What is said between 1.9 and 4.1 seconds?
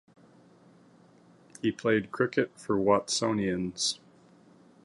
cricket for Watsonians.